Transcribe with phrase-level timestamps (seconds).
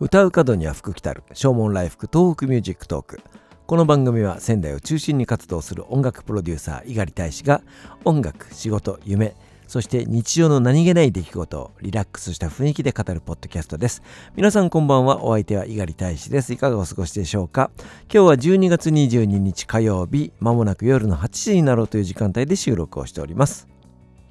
[0.00, 1.22] 歌う門には福来たる。
[1.34, 3.20] 唱門来福東北 MUSIC TALK。
[3.66, 7.62] この番組は仙台を中心に活動する音楽プロデューサー猪狩大使が
[8.04, 9.34] 音楽仕事夢
[9.66, 14.02] そして日常の何気ない出来事をリラックスした雰囲気で語るポッドキャストです。
[14.34, 15.24] 皆さんこんばんは。
[15.24, 16.52] お相手は猪狩大使です。
[16.52, 17.70] いかがお過ごしでしょうか？
[18.12, 20.32] 今日は12月22日火曜日。
[20.40, 23.73] まもなく夜の8時になろうという時間帯で収録をしております。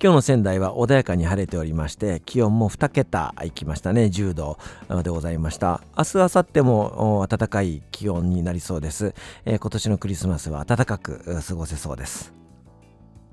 [0.00, 4.56] 今日の仙台は穏やかに晴れておりまして気温も2桁いきましたね10度
[5.02, 5.80] でございました。
[5.96, 9.12] 明日明後日も暖かい気温になりそうです、
[9.44, 12.32] えー、今年のクリスマスは暖かく過ごせそうです。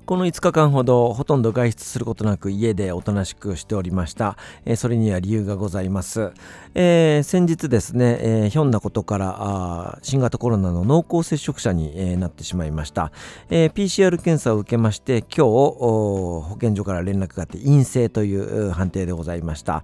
[0.06, 4.36] この5日間ほどほとんど外出することなく家でおとなしくしておりました。
[4.64, 6.30] えー、それには理由がございます。
[6.76, 13.10] えー、先日ですね、えー、ひょんなことから新型コロナの濃厚接触者に、えー、なってしまいました、
[13.50, 13.72] えー。
[13.72, 19.82] PCR 検査を受けまして、今日保健所から連絡があって陰性という判定でございました。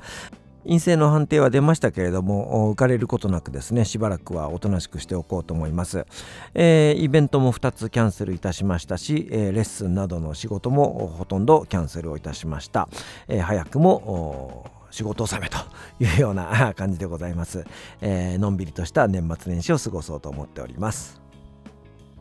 [0.64, 6.06] 陰性の判定は出ましたけれども浮かれることなくですねしばらくはおとなしくしておこうと思います、
[6.54, 12.88] えー、イベントも2つキャンセルいたしましたし、えー、レッスンなどの仕事もほとんどキャンセルをいたしました、
[13.28, 15.56] えー、早くも仕事納めと
[16.00, 17.64] いうような感じでございます、
[18.02, 21.21] えのんびりとした年末年始を過ごそうと思っております。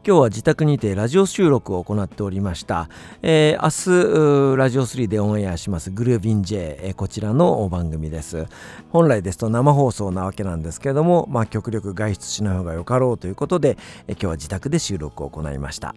[0.04, 2.90] 今日は自宅にてラジオ収録を行っておりました、
[3.22, 5.92] えー、明日ラジオ3でオンエアします。
[5.92, 8.48] グルービン J、えー、こちらの番組です。
[8.90, 13.78] 本来ですと生放送なわけなんですけれども、まあ、極力外出しない方がよかろうということで、
[14.08, 15.94] えー、今日は自宅で収録を行いました。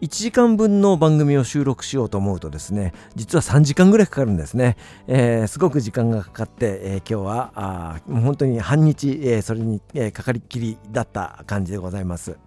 [0.00, 12.38] 1時間分の番組を収録しようと思うとですね実は3時間ぐらいかかるんですね、えー、すごく時間がかかって、えー、今日はあ本当に半日、えー、それに、えかかりっきりだった感じでございます。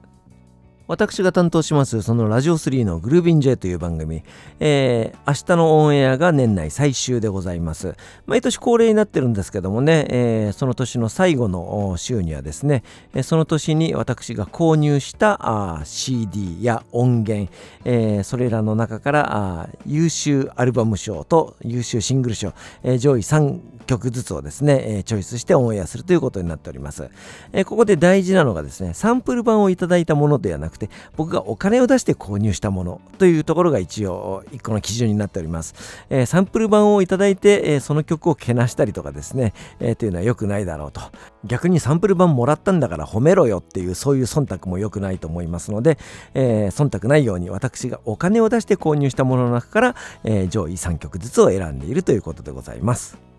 [0.88, 4.24] 私が担当しますそのラジオ3のグルービン J という番組、
[4.60, 7.96] えー、明日のオンエアが年内最終でございます。
[8.26, 12.84] 毎年恒例になってるんですけどもね、えー、その年の最後の週にはですね
[13.24, 15.40] その年に私が購入した
[15.78, 17.50] あ CD や音源、
[17.86, 22.54] えー、それらの中から優秀アルバム賞と優秀シングル賞、
[22.98, 27.10] 上位3曲ずつをですね、えー、チョイスしてオンエアするということになっております、
[27.52, 35.76] えー、ここで大事なのがですねサンプル版をいただいたものではなくて僕がお金を出して購入したものというところが一応一個の基準になっております、
[36.10, 41.02] えー、サンプル版をいただいて、え、その曲をけなしたりとかですね、えー、というのは良くないだろうと。
[41.46, 45.98] 逆にサンプル版もらったんだから褒めろよっていうそういう忖度も良くないと思いますので、
[46.34, 53.33] え、忖度ないように私がお金を出して購入したものの中から、え、上位3曲ずつを選んでいるということでございます。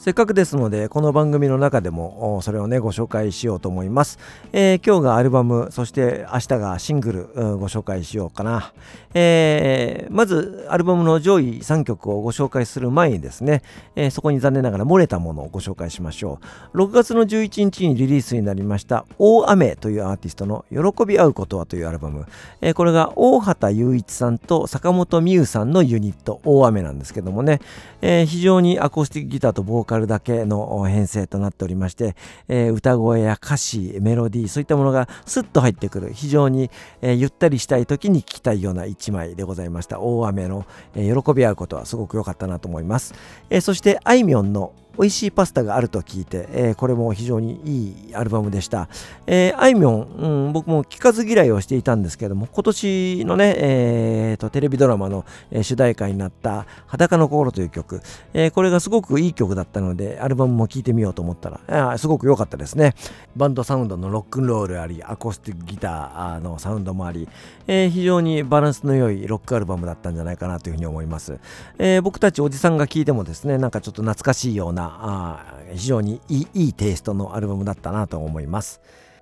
[0.00, 4.18] せっかくですので、この番組の中でもそれをね、ご紹介しようと思います。
[4.50, 8.72] えー、今日がアルバム、そして明日がシングル、ご紹介しようかな。
[9.12, 13.60] えー、まず、アルバムの上位3曲をご紹介する前にですね、
[13.94, 16.38] えー、そこに残念ながら漏れたものをご紹介しましょ
[16.72, 16.78] う。
[16.78, 22.24] 6月の11日にリリースになりました、大雨というアーティストの喜び合うことはというアルバム。
[22.62, 27.60] えこれが大畑雄一さんと坂本美優さんのユニット、大雨なんですけどもね、
[28.00, 32.14] え非常にアコースティックギターとボーカルカルだけの編成となっておりまして、
[32.46, 36.70] えー、歌声や歌詞メロディーそういったものがスッと入ってくる非常に、
[37.02, 40.00] えー、ゆったりしたい時に聴きたいような一枚でございました。
[40.00, 40.64] 大雨の、
[40.94, 43.14] えー、喜び合うことはすごく良かったなと思います、
[43.50, 48.90] えそしてあいみょんの美味しいパスタがあると聞いて、えー、これも非常にいいアルバムでした。
[49.26, 58.02] えー、あいみょん、うん、僕も聞かず嫌いをしていたんですけども、今年のね、えーと、テレビドラマの、え、主題歌になった裸の心という曲、
[58.34, 62.94] え、これがすごくいい曲だったので、アルバムも聴いてみようと思ったら、あすごく良かったですね。
[63.34, 67.26] バンドサウンドのロックンロールあり、アコースティックギターのサウンドもあり、
[67.66, 71.38] え、非常にバランスの良いロックアルバムだったんじゃないかなというふうに思います。
[71.78, 78.80] え、僕たちおじさんが聴いてもですね、なんかちょっと懐かしいようなあ非常にいいいいテイストのアルバムだったなと思います。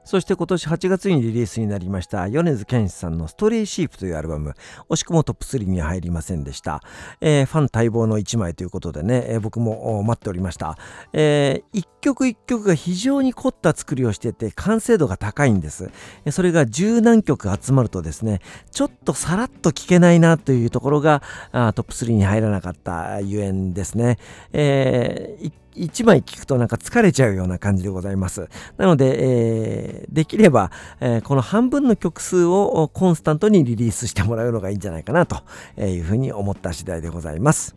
[0.09, 4.55] そして今年8月にリリースになりました米津玄師さんのストレイシープというアルバム、
[4.89, 6.81] 惜しくもトップ3には入りませんでした。
[7.21, 10.79] えー、ファン待望の1枚ということでね、えー、僕も待っておりました。
[11.13, 15.91] えー、一曲一曲が非常に凝った作りをしてて完成度が高いんです。
[16.31, 18.41] それが十何曲集まるとですね、
[18.71, 21.23] ちょっとさらっと聴けないなというところが
[21.53, 24.17] トップ3に入らなかったゆえんですね。
[24.55, 28.49] えー1枚聞くとなんか疲れちゃうような感じでございます。
[28.77, 30.71] なので、えー、できれば、
[31.01, 35.43] えー、この半分の曲数をコンスタントにリリースしてもらうのがいいんじゃないかなと
[35.79, 37.75] いうふうに思った次第でございます。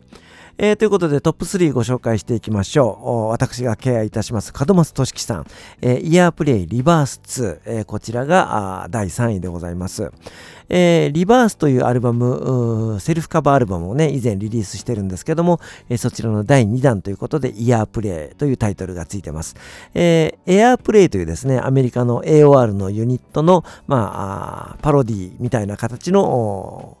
[0.58, 3.30] えー、ということでトップ3ご紹介していきましょう。
[3.30, 5.46] 私が敬愛いたします門松俊樹さん、
[5.80, 10.12] えー、イヤープレイリバース2、えー、こちらが第3位でございます。
[10.68, 19.54] えー、リバースというアルバム、セルフカバーアルバムをね、以前リリースしてるんですけども、えー、そちらの第2弾ということで、イヤープレイというタイトルがついてます。
[19.94, 26.96] えー、エアープレイというですね、アメリカの AOR のユニットの、まあ、パロディみたいな形の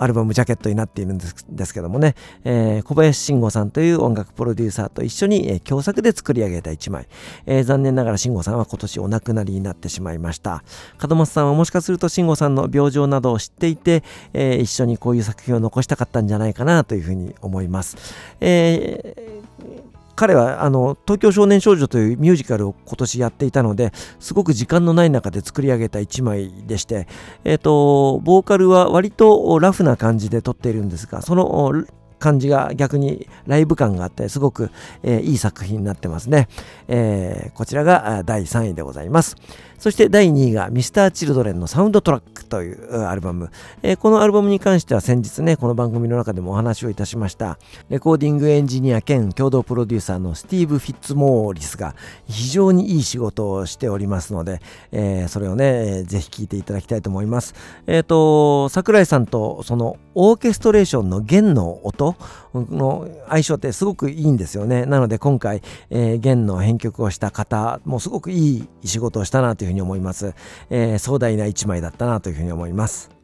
[0.00, 2.14] アルバムジャケットになっているんですけどもね、
[2.44, 7.06] えー、小林慎吾さんという音楽プロデューサーと一緒に、えー、共作で作り上げた一枚、
[7.44, 10.64] えー、残念ながら慎吾さんは今年お亡くなりになってしまいました。
[11.06, 14.02] 門松さんはもしかすると慎吾さんの病状などを知っていて、
[14.32, 17.96] えー、一緒にこういう作品を残したかったんじゃないかなというふうに思います、
[18.40, 19.89] えー
[20.20, 27.08] 彼はあの東京少年少女というミュージカルを今年やっていたのですごく時間のない中で作り上げた1枚でして、
[27.42, 31.86] えーと、ボーカルは割とラフな感じで撮っているんですがその
[32.18, 34.70] 感じが逆にライブ感があってすごく、
[35.02, 36.48] えー、いい作品になってますね、
[36.86, 39.36] えー、こちらが第3位でございます。
[39.80, 43.50] そして第2位が Mr.Children のサウンドトラックというアルバム、
[43.82, 47.58] えー、このアルバムに関しては先日ねこの番組の中でもお話をいたしました。
[47.88, 51.96] レコーディングエンジニア兼共同プロデューサーのスティーブ・フィッツモーリスが
[52.28, 54.60] 非常にいい仕事をしておりますので、
[54.92, 57.54] えー、それをねぜひ聴いていただきたいと思います。
[57.86, 62.16] えっ、ー、と桜井さんとそのオーケストレーションの弦の音
[62.54, 64.86] の相性ってすごくいいんですよね。
[64.86, 70.34] なので今回、えー、弦の編曲をした方もすごくいい仕事をしたなというふうに思います。
[70.70, 73.19] えー、壮大な一枚だったなというふうに思います。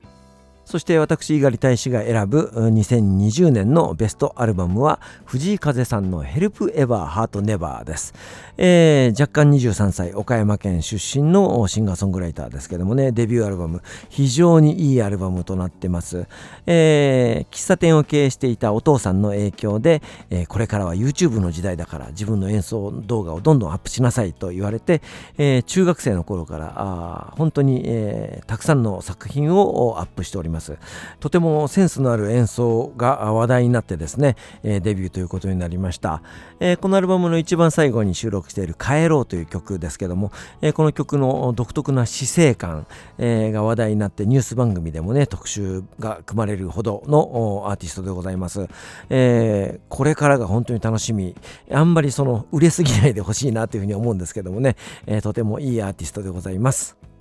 [0.67, 8.13] そして私、猪狩大使が選ぶ2020年のベストアルバムは藤井風さんの Help Ever Heart Never です。
[8.59, 16.27] えー、若干23歳、岡山県出身のシンガーソングライターですけどもね、デビューアルバム、非常にいいアルバムとなってます。
[16.67, 25.01] えー、喫茶店を経営していたお父さんの影響で、えー、これからは YouTube の時代だから自分の演奏動画をどんどんアップしなさいと言われて、
[25.39, 30.56] えー、中学生の頃からあ本当に、えー、たくさんの作品をアップしております。
[30.57, 30.77] ます。
[31.21, 36.23] とてもセンスのある演奏が話題になってですね、えデビューということになりました、
[36.59, 40.33] えこのアルバムの一番最後に収録している「帰ろう」という曲ですけども、
[40.63, 42.87] えこの曲の独特な死生観、
[43.19, 48.67] えが話題になってニュース番組でもね特集が組まれるほどのアーティストでございます、
[49.11, 51.35] えこれからが本当に楽しみ。
[51.71, 54.77] あんまりその売れすぎないでほしいなというふうに思うんですけどもね、
[55.07, 57.16] えとてもいいアーティストでございます。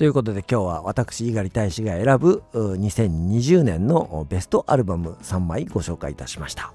[0.00, 6.72] ということで今日は私猪狩大使が選ぶ2020年のベストアルバム3枚ご紹介いたしました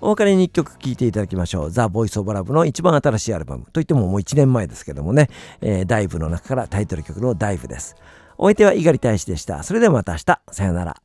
[0.00, 1.70] お別れに1曲聴いていただきましょう。
[1.70, 5.28] ザ・ボイス・オブ・ラブの一番新しいアルバムといってももう1年前ですけどもね、
[5.60, 7.94] えー、ダイブの中からタイトル曲のダイブです。
[8.36, 9.62] お相手は猪狩大使でした。
[9.62, 10.40] それではまた明日。
[10.50, 10.96] さよなら。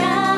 [0.00, 0.29] 나